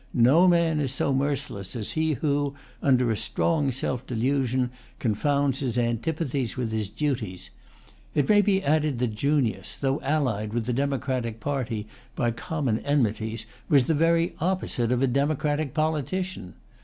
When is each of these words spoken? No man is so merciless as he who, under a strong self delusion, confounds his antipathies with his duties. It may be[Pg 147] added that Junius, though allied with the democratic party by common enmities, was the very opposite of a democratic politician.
No 0.17 0.47
man 0.47 0.79
is 0.79 0.91
so 0.91 1.13
merciless 1.13 1.75
as 1.75 1.91
he 1.91 2.13
who, 2.13 2.55
under 2.81 3.11
a 3.11 3.15
strong 3.15 3.69
self 3.71 4.03
delusion, 4.07 4.71
confounds 4.97 5.59
his 5.59 5.77
antipathies 5.77 6.57
with 6.57 6.71
his 6.71 6.89
duties. 6.89 7.51
It 8.15 8.27
may 8.27 8.41
be[Pg 8.41 8.63
147] 8.63 8.73
added 8.75 8.97
that 8.97 9.15
Junius, 9.15 9.77
though 9.77 10.01
allied 10.01 10.53
with 10.53 10.65
the 10.65 10.73
democratic 10.73 11.39
party 11.39 11.85
by 12.15 12.31
common 12.31 12.79
enmities, 12.79 13.45
was 13.69 13.83
the 13.83 13.93
very 13.93 14.33
opposite 14.39 14.91
of 14.91 15.03
a 15.03 15.07
democratic 15.07 15.75
politician. 15.75 16.55